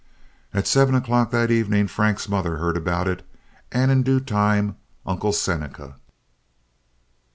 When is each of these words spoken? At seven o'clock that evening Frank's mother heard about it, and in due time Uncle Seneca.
At 0.51 0.65
seven 0.65 0.95
o'clock 0.95 1.29
that 1.29 1.51
evening 1.51 1.85
Frank's 1.87 2.27
mother 2.27 2.57
heard 2.57 2.75
about 2.75 3.07
it, 3.07 3.23
and 3.71 3.91
in 3.91 4.01
due 4.01 4.19
time 4.19 4.77
Uncle 5.05 5.31
Seneca. 5.31 5.97